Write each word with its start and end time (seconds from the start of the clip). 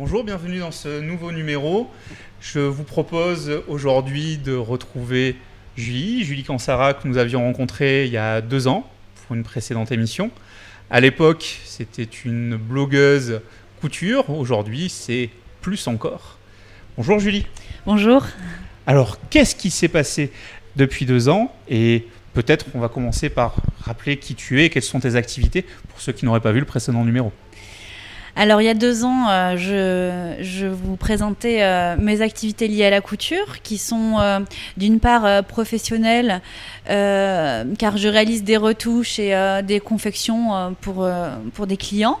Bonjour, 0.00 0.22
bienvenue 0.22 0.60
dans 0.60 0.70
ce 0.70 1.00
nouveau 1.00 1.32
numéro. 1.32 1.90
Je 2.40 2.60
vous 2.60 2.84
propose 2.84 3.62
aujourd'hui 3.66 4.38
de 4.38 4.54
retrouver 4.54 5.34
Julie, 5.76 6.22
Julie 6.22 6.44
Cansara 6.44 6.94
que 6.94 7.08
nous 7.08 7.18
avions 7.18 7.40
rencontrée 7.42 8.06
il 8.06 8.12
y 8.12 8.16
a 8.16 8.40
deux 8.40 8.68
ans 8.68 8.88
pour 9.16 9.34
une 9.34 9.42
précédente 9.42 9.90
émission. 9.90 10.30
À 10.88 11.00
l'époque, 11.00 11.58
c'était 11.64 12.04
une 12.04 12.54
blogueuse 12.54 13.40
couture. 13.80 14.30
Aujourd'hui, 14.30 14.88
c'est 14.88 15.30
plus 15.62 15.88
encore. 15.88 16.38
Bonjour 16.96 17.18
Julie. 17.18 17.44
Bonjour. 17.84 18.24
Alors, 18.86 19.18
qu'est-ce 19.30 19.56
qui 19.56 19.70
s'est 19.70 19.88
passé 19.88 20.30
depuis 20.76 21.06
deux 21.06 21.28
ans? 21.28 21.52
Et 21.68 22.06
peut-être 22.34 22.66
on 22.74 22.78
va 22.78 22.88
commencer 22.88 23.30
par 23.30 23.56
rappeler 23.80 24.16
qui 24.16 24.36
tu 24.36 24.62
es 24.62 24.66
et 24.66 24.70
quelles 24.70 24.80
sont 24.84 25.00
tes 25.00 25.16
activités 25.16 25.62
pour 25.88 26.00
ceux 26.00 26.12
qui 26.12 26.24
n'auraient 26.24 26.38
pas 26.38 26.52
vu 26.52 26.60
le 26.60 26.66
précédent 26.66 27.04
numéro. 27.04 27.32
Alors 28.40 28.62
il 28.62 28.66
y 28.66 28.68
a 28.68 28.74
deux 28.74 29.04
ans, 29.04 29.28
euh, 29.28 30.36
je, 30.40 30.66
vous 30.68 30.94
présentais 30.94 31.60
euh, 31.60 31.96
mes 31.98 32.22
activités 32.22 32.68
liées 32.68 32.84
à 32.84 32.90
la 32.90 33.00
couture, 33.00 33.62
qui 33.64 33.78
sont 33.78 34.20
euh, 34.20 34.38
d'une 34.76 35.00
part 35.00 35.42
professionnelles, 35.42 36.40
car 36.86 37.96
je 37.96 38.06
réalise 38.06 38.44
des 38.44 38.56
retouches 38.56 39.18
et 39.18 39.34
des 39.64 39.80
confections 39.80 40.76
pour, 40.80 41.06
pour 41.52 41.66
des 41.66 41.76
clients. 41.76 42.20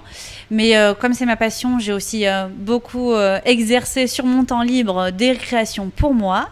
Mais 0.50 0.74
comme 1.00 1.14
c'est 1.14 1.24
ma 1.24 1.36
passion, 1.36 1.78
j'ai 1.78 1.92
aussi 1.92 2.24
beaucoup 2.56 3.14
exercé 3.44 4.08
sur 4.08 4.26
mon 4.26 4.44
temps 4.44 4.62
libre 4.62 5.10
des 5.10 5.36
créations 5.36 5.90
pour 5.94 6.14
moi, 6.14 6.50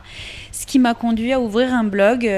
ce 0.53 0.65
qui 0.65 0.79
m'a 0.79 0.95
conduit 0.95 1.33
à 1.33 1.41
ouvrir 1.41 1.75
un 1.75 1.85
blog. 1.85 2.31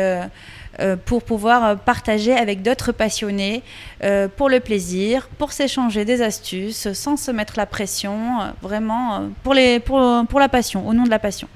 Euh, 0.80 0.95
pour 0.96 1.24
pouvoir 1.24 1.64
euh, 1.64 1.74
partager 1.74 2.32
avec 2.32 2.62
d'autres 2.62 2.92
passionnés 2.92 3.64
euh, 4.05 4.28
pour 4.28 4.48
le 4.48 4.60
plaisir, 4.60 5.28
pour 5.37 5.51
s'échanger 5.51 6.04
des 6.04 6.23
astuces, 6.23 6.92
sans 6.92 7.16
se 7.16 7.32
mettre 7.32 7.54
la 7.57 7.66
pression, 7.66 8.38
vraiment 8.62 9.29
pour, 9.43 9.54
les, 9.54 9.80
pour, 9.80 10.01
pour 10.29 10.38
la 10.38 10.48
passion, 10.48 10.87
au 10.87 10.95
nom 10.95 11.02
de 11.02 11.10
la 11.10 11.18
passion. 11.18 11.48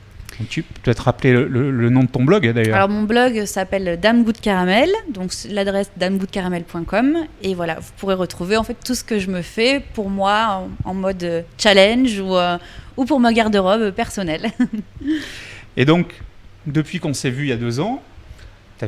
Tu 0.48 0.64
peux 0.64 0.92
te 0.92 1.02
rappeler 1.02 1.32
le, 1.32 1.88
nom 1.88 2.00
de 2.00 2.08
ton 2.08 2.24
blog 2.24 2.50
d'ailleurs 2.50 2.74
Alors 2.74 2.88
mon 2.88 3.02
blog 3.02 3.44
s'appelle 3.44 4.00
Dame 4.00 4.24
Goût 4.24 4.32
de 4.32 4.38
Caramel, 4.38 4.90
donc 5.08 5.30
l'adresse 5.48 5.92
damegoutdecaramel.com 5.98 7.18
et 7.42 7.54
voilà, 7.54 7.74
vous 7.74 7.92
pourrez 7.98 8.14
retrouver 8.14 8.56
en 8.56 8.64
fait 8.64 8.76
tout 8.84 8.96
ce 8.96 9.04
que 9.04 9.20
je 9.20 9.30
me 9.30 9.42
fais 9.42 9.84
pour 9.94 10.10
moi 10.10 10.66
en, 10.84 10.94
mode 10.94 11.44
challenge 11.58 12.18
ou, 12.18 12.34
ou 12.96 13.04
pour 13.04 13.20
ma 13.20 13.32
garde-robe 13.32 13.90
personnelle. 13.92 14.50
et 15.76 15.84
donc, 15.84 16.12
depuis 16.66 16.98
qu'on 16.98 17.14
s'est 17.14 17.30
vu 17.30 17.44
il 17.44 17.50
y 17.50 17.52
a 17.52 17.56
deux 17.56 17.78
ans, 17.78 18.02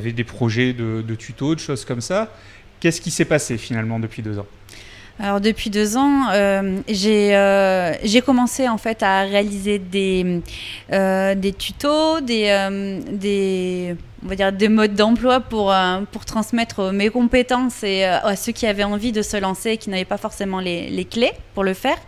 tu 0.01 0.13
des 0.13 0.25
projets 0.25 0.73
de, 0.73 1.03
de 1.03 1.15
tutos, 1.15 1.55
de 1.55 1.61
choses 1.61 1.85
comme 1.85 2.01
ça. 2.01 2.33
Qu'est-ce 2.81 3.01
qui 3.01 3.11
s'est 3.11 3.25
passé 3.25 3.57
finalement 3.59 3.99
depuis 3.99 4.23
deux 4.23 4.39
ans? 4.39 4.47
Alors 5.21 5.41
depuis 5.41 5.71
deux 5.71 5.97
ans, 5.97 6.29
euh, 6.33 6.81
euh, 6.89 7.95
j'ai 8.03 8.21
commencé 8.21 8.69
en 8.69 8.79
fait 8.79 9.01
à 9.05 9.21
réaliser 9.23 9.79
des, 9.79 10.41
euh, 10.93 11.37
des 11.37 11.53
tutos, 11.53 12.21
des, 12.21 13.01
des, 13.13 13.95
on 14.25 14.29
va 14.29 14.35
dire 14.35 14.53
des 14.53 14.69
modes 14.69 14.95
d'emploi 14.95 15.39
pour, 15.39 15.73
pour 16.11 16.25
transmettre 16.25 16.93
mes 16.93 17.11
compétences 17.11 17.85
et 17.85 18.05
à 18.05 18.35
ceux 18.35 18.51
qui 18.51 18.67
avaient 18.67 18.85
envie 18.85 19.13
de 19.13 19.23
se 19.23 19.37
lancer 19.37 19.71
et 19.71 19.77
qui 19.77 19.89
n'avaient 19.89 20.05
pas 20.05 20.19
forcément 20.19 20.59
les, 20.59 20.91
les, 20.91 21.05
clés 21.05 21.33
pour 21.55 21.63
le 21.63 21.75
faire. 21.75 21.99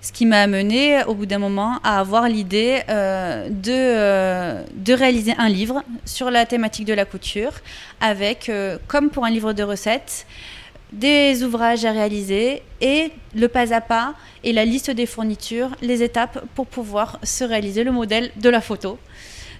Ce 0.00 0.10
qui 0.10 0.24
m'a 0.24 0.40
amené 0.40 1.04
au 1.04 1.14
bout 1.14 1.26
d'un 1.26 1.38
moment 1.38 1.78
à 1.84 2.00
avoir 2.00 2.26
l'idée 2.26 2.80
de, 2.88 4.64
de 4.80 4.92
réaliser 4.92 5.34
un 5.38 5.48
livre 5.48 5.82
sur 6.04 6.30
la 6.30 6.46
thématique 6.46 6.86
de 6.86 6.94
la 6.94 7.04
couture 7.04 7.52
avec, 8.00 8.48
euh, 8.48 8.78
comme 8.88 9.10
pour 9.10 9.24
un 9.24 9.30
livre 9.30 9.52
de 9.52 9.62
recettes, 9.62 10.26
des 10.92 11.44
ouvrages 11.44 11.84
à 11.84 11.92
réaliser 11.92 12.62
et 12.80 13.12
le 13.34 13.46
pas 13.46 13.72
à 13.72 13.80
pas 13.80 14.14
et 14.42 14.52
la 14.52 14.64
liste 14.64 14.90
des 14.90 15.06
fournitures, 15.06 15.70
les 15.82 16.02
étapes 16.02 16.44
pour 16.54 16.66
pouvoir 16.66 17.18
se 17.22 17.44
réaliser 17.44 17.84
le 17.84 17.92
modèle 17.92 18.32
de 18.36 18.48
la 18.48 18.60
photo. 18.60 18.98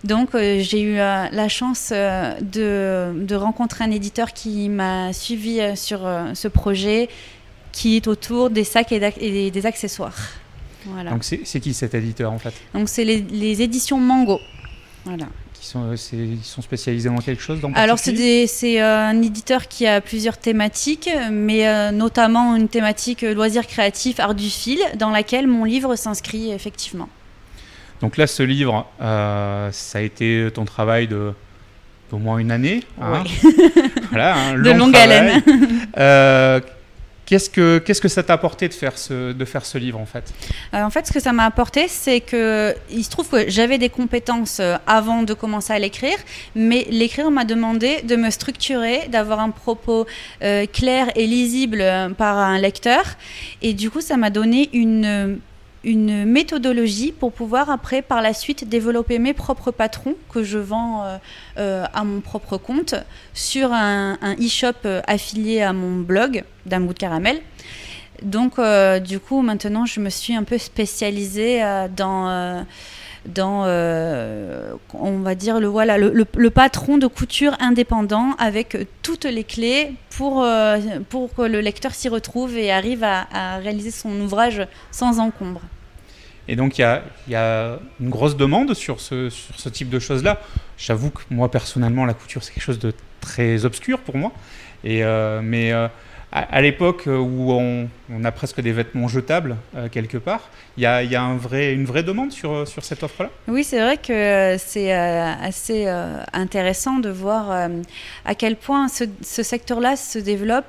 Donc 0.03 0.31
j'ai 0.33 0.81
eu 0.81 0.95
la 0.95 1.49
chance 1.49 1.91
de, 1.91 3.13
de, 3.15 3.35
rencontrer 3.35 3.85
un 3.85 3.91
éditeur 3.91 4.33
qui 4.33 4.71
m'a 4.71 5.13
suivi 5.13 5.61
sur 5.77 6.01
ce 6.33 6.49
projet 6.49 7.11
qui 7.73 7.97
est 7.97 8.07
autour 8.07 8.51
des 8.51 8.65
sacs 8.65 8.93
et, 8.93 9.51
des 9.51 9.67
accessoires. 9.67 10.17
Voilà. 10.87 11.11
Donc 11.11 11.25
c'est 11.25 11.61
qui 11.61 11.75
cet 11.75 11.95
éditeur 11.95 12.33
en 12.33 12.39
fait? 12.39 12.55
Donc 12.75 12.89
c'est 12.89 13.05
les, 13.05 13.63
éditions 13.63 13.99
Mango. 13.99 14.39
Voilà. 15.05 15.27
Qui 15.55 15.67
sont, 15.67 15.95
ils 16.13 16.43
sont 16.43 16.63
spécialisés 16.63 17.09
dans 17.09 17.19
quelque 17.19 17.43
chose 17.43 17.61
Alors 17.75 17.99
c'est 17.99 18.81
euh, 18.81 19.09
un 19.09 19.23
éditeur 19.23 19.69
qui 19.69 19.87
a 19.87 20.01
plusieurs 20.01 20.39
thématiques, 20.39 21.11
mais 21.31 21.69
euh, 21.69 21.91
notamment 21.91 22.57
une 22.57 22.69
thématique 22.69 23.25
euh, 23.25 23.35
loisirs 23.35 23.67
créatifs, 23.67 24.21
art 24.21 24.35
du 24.35 24.49
fil, 24.49 24.79
dans 24.97 25.11
laquelle 25.11 25.47
mon 25.47 25.65
livre 25.65 25.97
s'inscrit 25.97 26.51
effectivement. 26.51 27.09
Donc 28.01 28.17
là, 28.17 28.27
ce 28.27 28.43
livre, 28.43 28.87
ça 28.99 29.99
a 29.99 30.01
été 30.01 30.49
ton 30.55 30.65
travail 30.65 31.07
de 31.07 31.35
d'au 32.11 32.19
moins 32.19 32.39
une 32.39 32.51
année. 32.51 32.83
Hein 33.01 33.23
voilà, 34.11 34.37
un 34.53 34.59
de 34.59 34.71
longue 34.71 34.97
haleine. 34.97 35.43
Qu'est-ce 37.31 37.49
que, 37.49 37.79
qu'est-ce 37.79 38.01
que 38.01 38.09
ça 38.09 38.25
t'a 38.25 38.33
apporté 38.33 38.67
de 38.67 38.75
faire 38.75 38.99
ce, 38.99 39.31
de 39.31 39.45
faire 39.45 39.65
ce 39.65 39.79
livre 39.79 40.01
en 40.01 40.05
fait? 40.05 40.35
Euh, 40.75 40.83
En 40.83 40.91
fait, 40.91 41.07
ce 41.07 41.13
que 41.13 41.21
ça 41.21 41.33
m'a 41.33 41.45
apporté, 41.45 41.87
c'est 41.87 42.21
que 42.21 42.75
il 42.91 43.05
se 43.05 43.11
trouve 43.11 43.29
que 43.29 43.49
j'avais 43.49 43.79
des 43.79 43.89
compétences 43.89 44.59
euh, 44.59 44.77
avant 44.89 45.23
de 45.23 45.33
commencer 45.33 45.73
à 45.73 45.79
l'écrire, 45.79 46.19
mais 46.57 46.89
l'écrire 46.91 47.31
m'a 47.31 47.45
demandé 47.45 48.03
de 48.03 48.17
me 48.17 48.31
structurer, 48.31 49.07
d'avoir 49.13 49.39
un 49.39 49.51
propos 49.51 50.07
euh, 50.43 50.67
clair 50.67 51.13
et 51.15 51.29
lisible 51.29 51.85
par 52.19 52.37
un 52.37 52.59
lecteur, 52.59 53.05
et 53.63 53.75
du 53.75 53.93
coup, 53.93 54.01
ça 54.01 54.17
m'a 54.17 54.31
donné 54.31 54.69
une 54.73 55.39
une 55.85 56.27
méthodologie 56.27 57.13
pour 57.13 57.33
pouvoir 57.33 57.71
après 57.71 58.03
par 58.03 58.21
la 58.21 58.35
suite 58.35 58.69
développer 58.69 59.19
mes 59.19 59.33
propres 59.33 59.71
patrons 59.71 60.15
que 60.33 60.43
je 60.43 60.59
vends 60.59 61.05
euh, 61.05 61.17
euh, 61.59 61.85
à 61.95 62.05
mon 62.05 62.21
propre 62.21 62.59
compte 62.59 62.95
sur 63.33 63.73
un, 63.73 64.19
e-shop 64.39 64.85
euh, 64.85 65.01
affilié 65.07 65.63
à 65.63 65.73
mon 65.73 66.01
blog 66.01 66.45
d'un 66.67 66.81
de 66.81 66.93
caramel. 66.93 67.41
Donc 68.23 68.61
du 69.03 69.19
coup 69.19 69.41
maintenant 69.41 69.87
je 69.87 69.99
me 69.99 70.11
suis 70.11 70.35
un 70.35 70.43
peu 70.43 70.59
spécialisée 70.59 71.63
dans 71.97 72.67
dans, 73.25 73.65
on 75.11 75.21
va 75.21 75.35
dire, 75.35 75.61
le, 75.61 75.67
voilà, 75.67 75.99
le, 75.99 76.51
patron 76.51 76.99
de 76.99 77.07
couture 77.07 77.57
indépendant 77.61 78.35
avec 78.39 78.77
toutes 79.03 79.25
les 79.25 79.45
clés 79.45 79.93
pour, 80.17 80.47
pour 81.09 81.35
que 81.35 81.43
le 81.43 81.61
lecteur 81.61 81.95
s'y 81.95 82.09
retrouve 82.09 82.57
et 82.57 82.71
arrive 82.71 83.05
à, 83.05 83.59
réaliser 83.59 83.91
son 83.91 84.19
ouvrage 84.21 84.67
sans 84.91 85.19
encombre. 85.19 85.61
Et 86.49 86.57
donc 86.57 86.79
il 86.79 87.01
y 87.29 87.35
a, 87.35 87.79
une 88.01 88.11
grosse 88.11 88.37
demande 88.37 88.75
sur 88.75 89.01
ce, 89.01 89.31
sur 89.31 89.59
ce 89.59 89.69
type 89.69 89.91
de 89.91 89.99
choses-là. 89.99 90.41
J'avoue 90.79 91.11
que 91.11 91.23
moi 91.31 91.51
personnellement, 91.51 92.07
la 92.07 92.15
couture, 92.15 92.43
c'est 92.43 92.53
quelque 92.53 92.65
chose 92.65 92.79
de 92.79 92.93
très 93.21 93.65
obscur 93.65 93.99
pour 94.01 94.17
moi. 94.17 94.33
Et, 94.83 95.05
euh, 95.05 95.41
mais 95.43 95.73
euh, 96.33 96.41
à, 96.49 96.61
l'époque 96.61 97.05
où 97.07 97.53
on, 97.53 97.89
a 98.25 98.33
presque 98.33 98.61
des 98.61 98.73
vêtements 98.73 99.09
jetables 99.09 99.57
euh, 99.77 99.89
quelque 99.89 100.19
part, 100.19 100.51
il 100.77 100.83
y 100.83 100.87
a, 100.87 101.03
une 101.03 101.85
vraie 101.85 102.03
demande 102.03 102.33
sur, 102.33 102.67
sur 102.67 102.85
cette 102.85 103.03
offre-là? 103.03 103.31
Oui, 103.49 103.65
c'est 103.65 103.81
vrai 103.81 103.97
que 103.97 104.57
c'est 104.59 104.93
assez 104.93 105.87
intéressant 106.33 106.99
de 106.99 107.11
voir 107.11 107.69
à 108.25 108.35
quel 108.35 108.57
point 108.57 108.89
ce, 108.89 109.05
secteur-là 109.43 109.97
se 109.97 110.19
développe. 110.19 110.65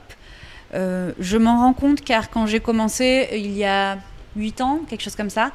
je 0.73 1.37
m'en 1.37 1.57
rends 1.57 1.73
compte 1.73 2.01
car 2.01 2.29
quand 2.29 2.45
j'ai 2.45 2.59
commencé 2.59 3.29
il 3.33 3.51
y 3.51 3.65
a 3.65 3.97
8 4.35 4.61
ans, 4.61 4.79
quelque 4.89 5.01
chose 5.01 5.15
comme 5.15 5.29
ça. 5.29 5.51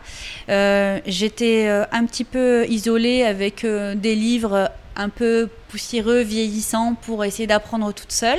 Euh, 0.48 1.00
j'étais 1.06 1.68
un 1.68 2.04
petit 2.04 2.24
peu 2.24 2.66
isolée 2.68 3.22
avec 3.24 3.66
des 3.66 4.14
livres 4.14 4.70
un 4.96 5.08
peu 5.08 5.48
poussiéreux, 5.68 6.20
vieillissants 6.20 6.94
pour 6.94 7.24
essayer 7.24 7.46
d'apprendre 7.46 7.92
toute 7.92 8.12
seule. 8.12 8.38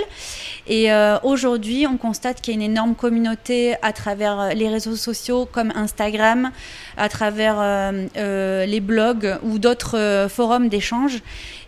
Et 0.67 0.91
euh, 0.91 1.17
aujourd'hui, 1.23 1.85
on 1.87 1.97
constate 1.97 2.41
qu'il 2.41 2.53
y 2.53 2.57
a 2.57 2.59
une 2.59 2.71
énorme 2.71 2.95
communauté 2.95 3.75
à 3.81 3.93
travers 3.93 4.55
les 4.55 4.69
réseaux 4.69 4.95
sociaux 4.95 5.47
comme 5.51 5.71
Instagram, 5.75 6.51
à 6.97 7.09
travers 7.09 7.57
euh, 7.59 8.65
les 8.65 8.79
blogs 8.79 9.37
ou 9.43 9.59
d'autres 9.59 10.27
forums 10.29 10.69
d'échange. 10.69 11.19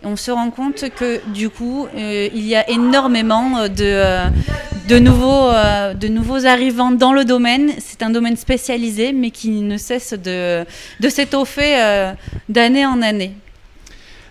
On 0.02 0.16
se 0.16 0.30
rend 0.30 0.50
compte 0.50 0.88
que 0.90 1.20
du 1.32 1.50
coup, 1.50 1.86
il 1.94 2.46
y 2.46 2.56
a 2.56 2.68
énormément 2.70 3.68
de 3.68 4.98
nouveaux, 4.98 5.50
euh, 5.50 6.44
arrivants 6.46 6.90
dans 6.90 7.12
le 7.12 7.24
domaine. 7.24 7.72
C'est 7.78 8.02
un 8.02 8.10
domaine 8.10 8.36
spécialisé, 8.36 9.12
mais 9.12 9.30
qui 9.30 9.50
ne 9.50 9.76
cesse 9.76 10.14
de, 10.14 10.64
de 11.00 11.08
s'étoffer 11.08 11.80
euh, 11.80 12.12
d'année 12.48 12.86
en 12.86 13.02
année. 13.02 13.32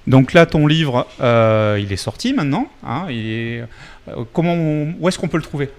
Donc 0.07 0.33
là, 0.33 0.45
ton 0.45 0.67
livre, 0.67 1.07
euh, 1.21 1.79
il 1.81 1.91
est 1.91 1.97
sorti 1.97 2.33
maintenant. 2.33 2.67
Hein, 2.83 3.07
il 3.09 3.27
est, 3.27 3.63
comment 4.33 4.55
où 4.99 5.07
est-ce 5.07 5.19
qu'on 5.19 5.27
peut 5.27 5.37
le 5.37 5.43
trouver? 5.43 5.69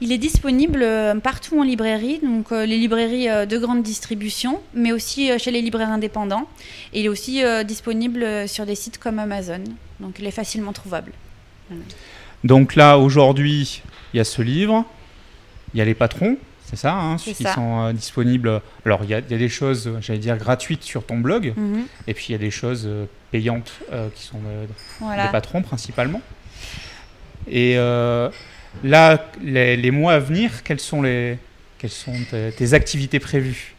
Il 0.00 0.12
est 0.12 0.18
disponible 0.18 0.84
partout 1.22 1.58
en 1.60 1.62
librairie, 1.62 2.20
donc 2.22 2.50
les 2.50 2.76
librairies 2.76 3.28
de 3.46 3.58
grande 3.58 3.82
distribution, 3.82 4.60
mais 4.74 4.92
aussi 4.92 5.30
chez 5.38 5.50
les 5.50 5.62
libraires 5.62 5.90
indépendants. 5.90 6.48
Et 6.92 7.00
il 7.00 7.06
est 7.06 7.08
aussi 7.08 7.42
disponible 7.64 8.48
sur 8.48 8.66
des 8.66 8.74
sites 8.74 8.98
comme 8.98 9.18
Amazon, 9.20 9.62
donc 10.00 10.18
il 10.18 10.26
est 10.26 10.32
facilement 10.32 10.72
trouvable. 10.72 11.12
Donc 12.42 12.74
là, 12.74 12.98
aujourd'hui, 12.98 13.82
il 14.12 14.16
y 14.16 14.20
a 14.20 14.24
ce 14.24 14.42
livre, 14.42 14.84
il 15.72 15.78
y 15.78 15.80
a 15.80 15.84
les 15.84 15.94
patrons. 15.94 16.36
C'est 16.70 16.76
ça, 16.76 16.94
hein, 16.94 17.18
C'est 17.18 17.32
qui 17.34 17.42
ça. 17.42 17.54
sont 17.54 17.80
euh, 17.88 17.92
disponibles. 17.92 18.62
Alors, 18.86 19.00
il 19.02 19.10
y, 19.10 19.14
a 19.14 19.18
il 19.18 19.28
y 19.30 19.34
a 19.34 19.38
des 19.38 19.48
choses, 19.48 19.90
j'allais 20.00 20.20
dire, 20.20 20.36
gratuites 20.36 20.84
sur 20.84 21.04
ton 21.04 21.18
blog, 21.18 21.52
Mhm. 21.56 21.82
et 22.06 22.14
puis 22.14 22.26
il 22.28 22.32
y 22.32 22.34
a 22.36 22.38
des 22.38 22.52
choses 22.52 22.84
euh, 22.86 23.06
payantes 23.32 23.72
euh, 23.92 24.08
qui 24.14 24.22
sont 24.22 24.38
Voilà. 25.00 25.26
des 25.26 25.32
patrons 25.32 25.62
principalement. 25.62 26.22
Et 27.50 27.74
là, 28.84 29.26
les, 29.42 29.76
les 29.76 29.90
mois 29.90 30.12
à 30.12 30.18
venir, 30.20 30.62
quelles 30.62 30.78
sont, 30.80 31.02
les, 31.02 31.38
quelles 31.78 31.90
sont 31.90 32.14
tes, 32.30 32.52
tes 32.52 32.74
activités 32.74 33.18
prévues? 33.18 33.74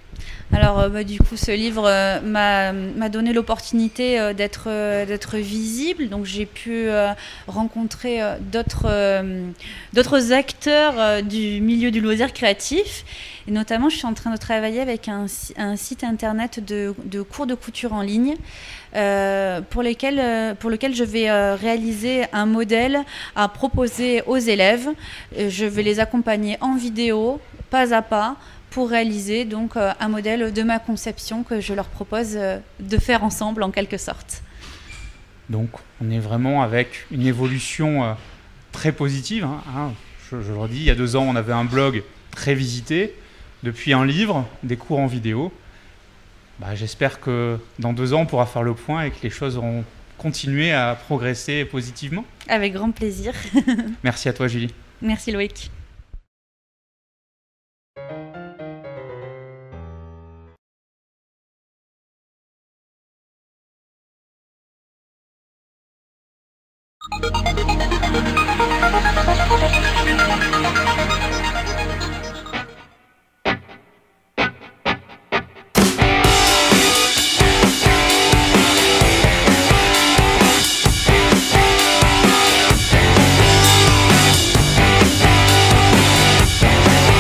Alors, 0.54 0.80
euh, 0.82 0.90
bah, 0.90 1.06
du 1.06 1.18
coup, 1.18 1.38
ce 1.38 1.52
livre 1.52 1.86
euh, 1.88 2.20
m'a 2.22 3.10
donné 3.10 3.32
l'opportunité 3.32 4.20
euh, 4.20 4.34
d'être 4.34 5.38
visible. 5.38 6.10
Donc, 6.10 6.26
j'ai 6.26 6.46
pu 6.46 6.90
rencontrer 7.48 8.20
d'autres 8.52 10.34
acteurs 10.34 11.24
du 11.24 11.62
milieu 11.62 11.90
du 11.92 12.02
loisir 12.02 12.34
créatif. 12.34 13.06
Et 13.48 13.52
notamment, 13.52 13.90
je 13.90 13.96
suis 13.96 14.06
en 14.06 14.14
train 14.14 14.32
de 14.32 14.38
travailler 14.38 14.82
avec 14.82 15.08
un, 15.08 15.28
si- 15.28 15.54
un 15.58 15.76
site 15.78 16.04
internet 16.04 16.64
de, 16.64 16.94
de 17.06 17.22
cours 17.22 17.48
de 17.48 17.56
couture 17.56 17.94
en 17.94 18.02
ligne. 18.02 18.36
pour, 18.92 19.84
pour 20.60 20.70
lequel 20.70 20.94
je 20.96 21.04
vais 21.06 21.32
réaliser 21.56 22.26
un 22.34 22.46
modèle 22.46 23.00
à 23.38 23.48
proposer 23.48 24.22
aux 24.28 24.38
élèves. 24.38 24.90
Je 25.38 25.66
vais 25.66 25.84
les 25.84 26.00
accompagner 26.02 26.58
en 26.60 26.76
vidéo, 26.76 27.40
pas 27.70 27.94
à 27.94 28.02
pas, 28.02 28.36
pour 28.72 28.90
réaliser 28.90 29.46
donc 29.46 29.78
euh, 29.78 29.92
un 30.00 30.08
modèle 30.08 30.52
de 30.52 30.64
ma 30.64 30.80
conception 30.80 31.44
que 31.44 31.62
je 31.62 31.74
leur 31.74 31.88
propose 31.88 32.36
euh, 32.36 32.58
de 32.80 32.98
faire 32.98 33.24
ensemble 33.24 33.62
en 33.64 33.70
quelque 33.70 33.98
sorte. 33.98 34.42
Donc, 35.50 35.70
on 36.02 36.10
est 36.10 36.20
vraiment 36.20 36.64
avec 36.64 37.06
une 37.12 37.26
évolution 37.28 38.04
euh, 38.04 38.14
très 38.72 38.92
positive. 38.94 39.44
hein, 39.44 39.62
hein. 39.76 39.92
Je, 40.32 40.42
je 40.42 40.52
le 40.54 40.58
redis, 40.58 40.78
il 40.78 40.84
y 40.84 40.90
a 40.90 40.96
deux 40.96 41.18
ans, 41.18 41.24
on 41.28 41.36
avait 41.36 41.54
un 41.54 41.66
blog 41.66 42.04
très 42.32 42.56
visité. 42.56 43.14
Depuis 43.64 43.94
un 43.94 44.06
livre, 44.06 44.48
des 44.64 44.78
cours 44.78 45.00
en 45.00 45.06
vidéo. 45.06 45.52
Bah, 46.60 46.74
J'espère 46.74 47.20
que 47.20 47.60
dans 47.78 47.94
deux 47.94 48.14
ans, 48.14 48.22
on 48.22 48.26
pourra 48.26 48.46
faire 48.46 48.64
le 48.64 48.74
point 48.74 49.04
et 49.04 49.12
que 49.12 49.18
les 49.22 49.30
choses 49.30 49.58
auront 49.58 49.84
continué 50.18 50.72
à 50.72 50.96
progresser 50.96 51.66
positivement. 51.66 52.24
Avec 52.48 52.74
grand 52.74 52.92
plaisir. 52.92 53.34
Merci 54.04 54.30
à 54.30 54.34
toi, 54.34 54.48
Julie. 54.48 54.74
Merci 55.02 55.32
Loïc. 55.32 55.70
Thank 67.34 67.60
you. 69.86 69.91